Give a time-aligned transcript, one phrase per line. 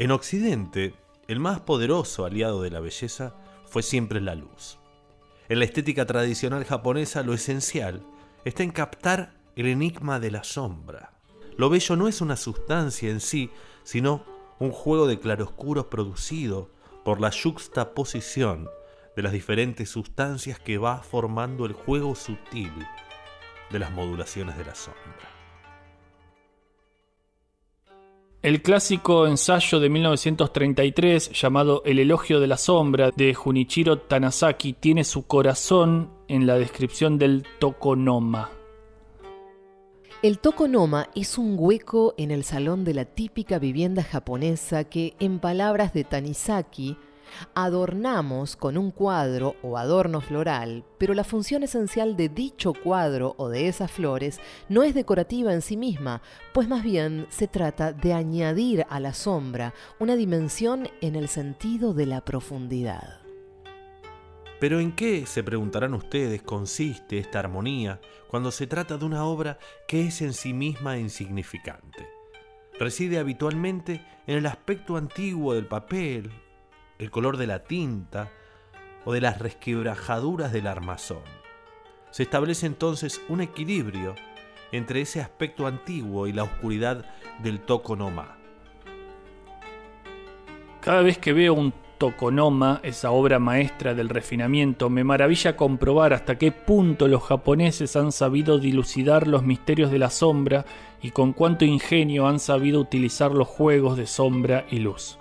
[0.00, 0.94] En Occidente,
[1.28, 3.34] el más poderoso aliado de la belleza
[3.66, 4.78] fue siempre la luz.
[5.50, 8.02] En la estética tradicional japonesa lo esencial
[8.46, 11.12] está en captar el enigma de la sombra.
[11.58, 13.50] Lo bello no es una sustancia en sí,
[13.82, 14.24] sino
[14.58, 16.70] un juego de claroscuros producido
[17.04, 18.70] por la juxtaposición
[19.14, 22.72] de las diferentes sustancias que va formando el juego sutil
[23.70, 25.39] de las modulaciones de la sombra.
[28.42, 35.04] El clásico ensayo de 1933 llamado El elogio de la sombra de Junichiro Tanasaki tiene
[35.04, 38.50] su corazón en la descripción del tokonoma.
[40.22, 45.38] El tokonoma es un hueco en el salón de la típica vivienda japonesa que, en
[45.38, 46.96] palabras de Tanizaki,
[47.54, 53.48] adornamos con un cuadro o adorno floral, pero la función esencial de dicho cuadro o
[53.48, 56.22] de esas flores no es decorativa en sí misma,
[56.52, 61.94] pues más bien se trata de añadir a la sombra una dimensión en el sentido
[61.94, 63.20] de la profundidad.
[64.60, 69.58] Pero ¿en qué, se preguntarán ustedes, consiste esta armonía cuando se trata de una obra
[69.88, 72.06] que es en sí misma insignificante?
[72.78, 76.30] Reside habitualmente en el aspecto antiguo del papel,
[77.00, 78.30] el color de la tinta
[79.06, 81.22] o de las resquebrajaduras del armazón.
[82.10, 84.14] Se establece entonces un equilibrio
[84.70, 87.06] entre ese aspecto antiguo y la oscuridad
[87.42, 88.36] del tokonoma.
[90.80, 96.36] Cada vez que veo un tokonoma, esa obra maestra del refinamiento, me maravilla comprobar hasta
[96.36, 100.66] qué punto los japoneses han sabido dilucidar los misterios de la sombra
[101.00, 105.19] y con cuánto ingenio han sabido utilizar los juegos de sombra y luz.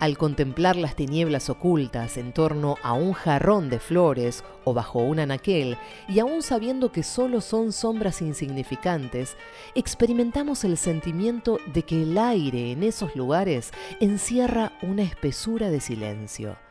[0.00, 5.20] Al contemplar las tinieblas ocultas en torno a un jarrón de flores o bajo un
[5.20, 5.78] anaquel,
[6.08, 9.36] y aún sabiendo que solo son sombras insignificantes,
[9.74, 16.63] experimentamos el sentimiento de que el aire en esos lugares encierra una espesura de silencio.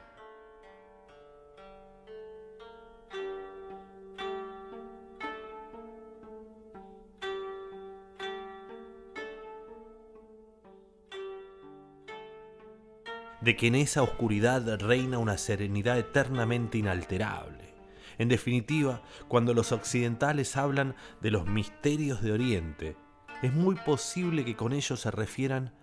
[13.44, 17.74] De que en esa oscuridad reina una serenidad eternamente inalterable.
[18.18, 22.96] En definitiva, cuando los occidentales hablan de los misterios de Oriente,
[23.42, 25.74] es muy posible que con ellos se refieran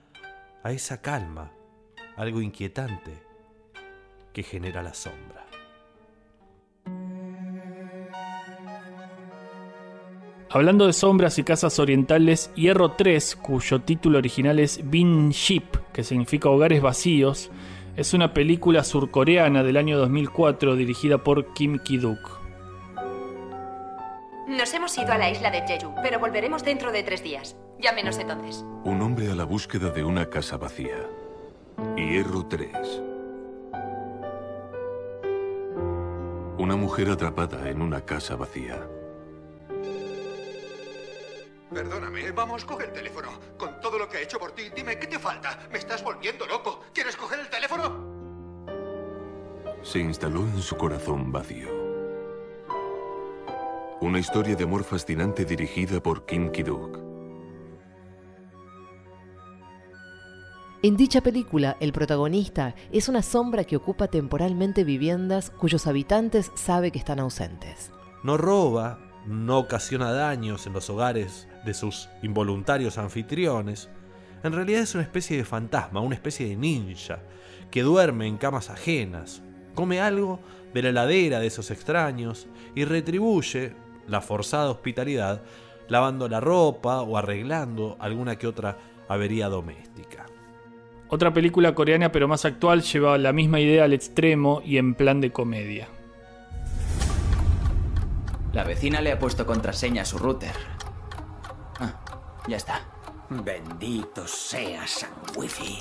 [0.62, 1.52] a esa calma,
[2.16, 3.22] algo inquietante,
[4.32, 5.46] que genera la sombra.
[10.48, 16.04] Hablando de sombras y casas orientales, Hierro 3, cuyo título original es Bin Ship, que
[16.04, 17.50] significa hogares vacíos,
[17.96, 22.40] es una película surcoreana del año 2004 dirigida por Kim Ki-duk.
[24.48, 27.56] Nos hemos ido a la isla de Jeju, pero volveremos dentro de tres días.
[27.80, 28.64] Llámenos entonces.
[28.84, 31.06] Un hombre a la búsqueda de una casa vacía.
[31.96, 32.70] Hierro 3.
[36.58, 38.86] Una mujer atrapada en una casa vacía.
[41.72, 43.28] Perdóname, vamos, coge el teléfono.
[43.56, 45.58] Con todo lo que he hecho por ti, dime, ¿qué te falta?
[45.70, 46.80] Me estás volviendo loco.
[46.92, 48.10] ¿Quieres coger el teléfono?
[49.82, 51.68] Se instaló en su corazón vacío.
[54.00, 56.98] Una historia de amor fascinante dirigida por Kim Ki-duk.
[60.82, 66.90] En dicha película, el protagonista es una sombra que ocupa temporalmente viviendas cuyos habitantes sabe
[66.90, 67.92] que están ausentes.
[68.22, 73.88] No roba, no ocasiona daños en los hogares de sus involuntarios anfitriones,
[74.42, 77.20] en realidad es una especie de fantasma, una especie de ninja,
[77.70, 79.42] que duerme en camas ajenas,
[79.74, 80.40] come algo
[80.72, 83.74] de la heladera de esos extraños y retribuye
[84.08, 85.42] la forzada hospitalidad
[85.88, 90.26] lavando la ropa o arreglando alguna que otra avería doméstica.
[91.08, 95.20] Otra película coreana pero más actual lleva la misma idea al extremo y en plan
[95.20, 95.88] de comedia.
[98.52, 100.54] La vecina le ha puesto contraseña a su router.
[101.78, 102.00] Ah,
[102.48, 102.80] ya está.
[103.28, 105.78] Bendito sea San Wifi.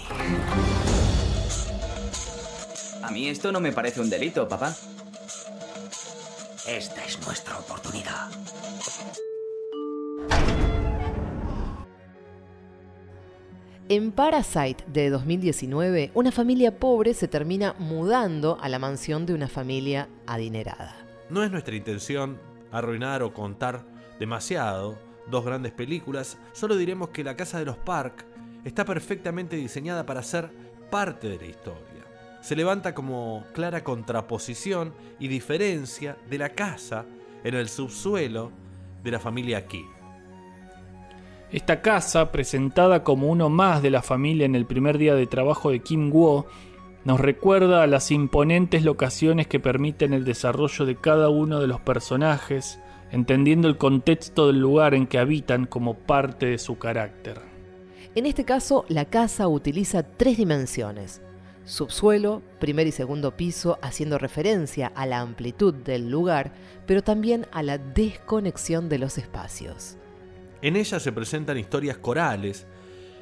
[3.01, 4.75] A mí esto no me parece un delito, papá.
[6.67, 8.29] Esta es nuestra oportunidad.
[13.87, 19.47] En Parasite de 2019, una familia pobre se termina mudando a la mansión de una
[19.47, 20.95] familia adinerada.
[21.31, 22.37] No es nuestra intención
[22.71, 23.83] arruinar o contar
[24.19, 24.97] demasiado
[25.29, 28.25] dos grandes películas, solo diremos que La Casa de los Park
[28.65, 30.49] está perfectamente diseñada para ser
[30.89, 32.05] parte de la historia.
[32.41, 37.05] Se levanta como clara contraposición y diferencia de la casa
[37.43, 38.51] en el subsuelo
[39.03, 39.87] de la familia Kim.
[41.51, 45.71] Esta casa, presentada como uno más de la familia en el primer día de trabajo
[45.71, 46.45] de Kim Guo,
[47.05, 51.79] nos recuerda a las imponentes locaciones que permiten el desarrollo de cada uno de los
[51.79, 52.79] personajes,
[53.11, 57.41] entendiendo el contexto del lugar en que habitan como parte de su carácter.
[58.15, 61.21] En este caso, la casa utiliza tres dimensiones.
[61.63, 66.51] Subsuelo, primer y segundo piso, haciendo referencia a la amplitud del lugar,
[66.87, 69.97] pero también a la desconexión de los espacios.
[70.61, 72.65] En ella se presentan historias corales,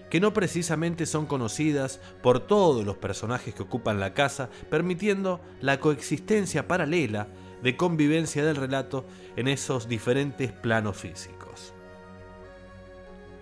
[0.09, 5.79] que no precisamente son conocidas por todos los personajes que ocupan la casa, permitiendo la
[5.79, 7.27] coexistencia paralela
[7.61, 9.05] de convivencia del relato
[9.35, 11.73] en esos diferentes planos físicos.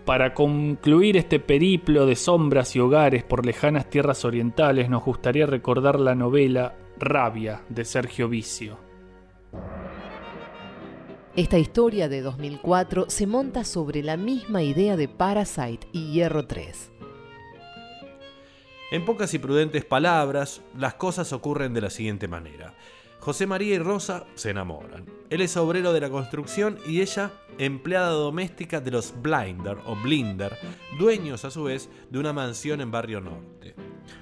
[0.06, 6.00] Para concluir este periplo de sombras y hogares por lejanas tierras orientales, nos gustaría recordar
[6.00, 8.85] la novela Rabia de Sergio Vicio.
[11.36, 16.92] Esta historia de 2004 se monta sobre la misma idea de Parasite y Hierro 3.
[18.92, 22.74] En pocas y prudentes palabras, las cosas ocurren de la siguiente manera.
[23.20, 25.08] José María y Rosa se enamoran.
[25.30, 30.58] Él es obrero de la construcción y ella empleada doméstica de los Blinder o Blinder,
[30.98, 33.76] dueños a su vez de una mansión en Barrio Norte.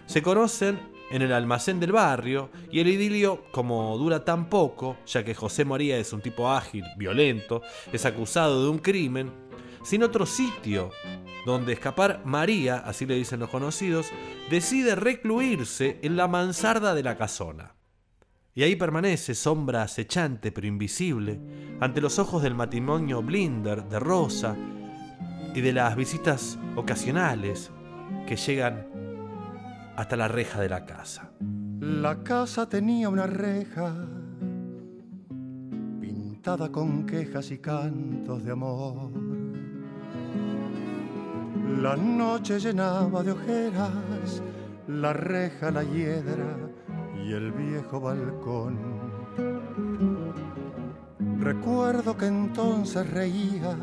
[0.07, 0.79] Se conocen
[1.13, 5.63] en el almacén del barrio y el idilio, como dura tan poco, ya que José
[5.63, 7.61] María es un tipo ágil, violento,
[7.91, 9.31] es acusado de un crimen,
[9.83, 10.89] sin otro sitio
[11.45, 14.07] donde escapar, María, así le dicen los conocidos,
[14.49, 17.75] decide recluirse en la mansarda de la casona.
[18.55, 21.39] Y ahí permanece, sombra acechante pero invisible,
[21.79, 24.55] ante los ojos del matrimonio Blinder de Rosa
[25.53, 27.69] y de las visitas ocasionales
[28.25, 29.12] que llegan
[29.95, 31.31] hasta la reja de la casa.
[31.79, 33.93] La casa tenía una reja
[35.99, 39.11] pintada con quejas y cantos de amor.
[41.81, 44.41] La noche llenaba de ojeras
[44.87, 46.57] la reja, la hiedra
[47.23, 48.77] y el viejo balcón.
[51.39, 53.77] Recuerdo que entonces reías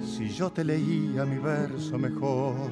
[0.00, 2.70] si yo te leía mi verso mejor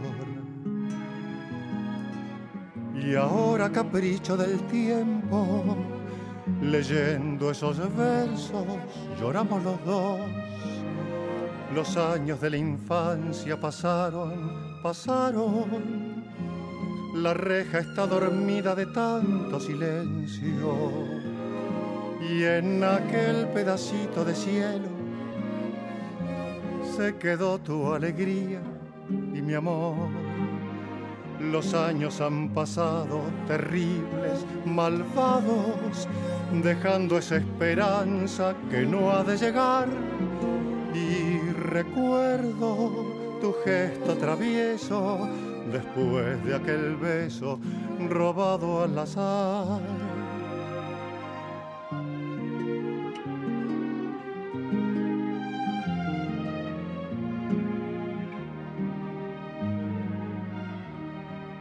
[3.02, 5.76] y ahora capricho del tiempo,
[6.60, 8.66] leyendo esos versos,
[9.18, 10.20] lloramos los dos.
[11.74, 16.24] Los años de la infancia pasaron, pasaron.
[17.14, 20.74] La reja está dormida de tanto silencio.
[22.20, 24.88] Y en aquel pedacito de cielo
[26.96, 28.60] se quedó tu alegría
[29.08, 30.29] y mi amor
[31.40, 36.06] los años han pasado terribles, malvados,
[36.62, 39.88] dejando esa esperanza que no ha de llegar.
[40.94, 45.28] Y recuerdo tu gesto travieso
[45.72, 47.58] después de aquel beso
[48.08, 50.09] robado al azar.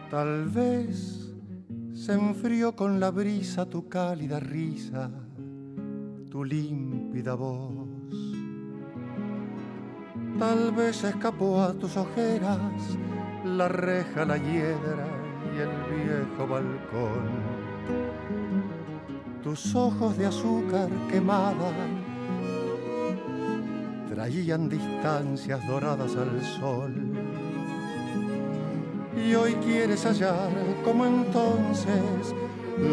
[0.10, 1.36] Tal vez
[1.94, 5.12] se enfrió con la brisa tu cálida risa,
[6.32, 7.88] tu límpida voz.
[10.40, 12.98] Tal vez escapó a tus ojeras
[13.46, 15.06] la reja, la hiedra
[15.56, 17.30] y el viejo balcón.
[19.44, 21.72] Tus ojos de azúcar quemada
[24.10, 27.09] traían distancias doradas al sol
[29.30, 30.50] y hoy quieres hallar
[30.84, 32.34] como entonces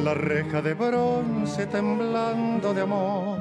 [0.05, 3.38] la reja de bronce temblando de amor.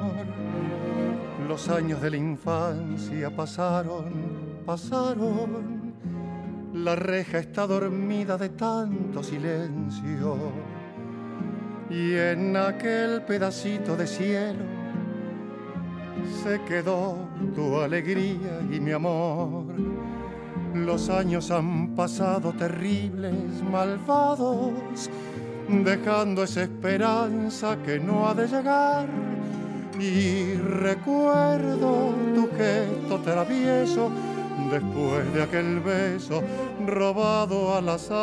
[1.46, 5.94] Los años de la infancia pasaron, pasaron.
[6.72, 10.36] La reja está dormida de tanto silencio.
[11.90, 14.64] Y en aquel pedacito de cielo
[16.42, 19.66] se quedó tu alegría y mi amor
[20.84, 25.08] los años han pasado terribles, malvados,
[25.68, 29.08] dejando esa esperanza que no ha de llegar.
[29.98, 34.10] Y recuerdo tu gesto travieso
[34.70, 36.42] después de aquel beso
[36.84, 38.16] robado al azar.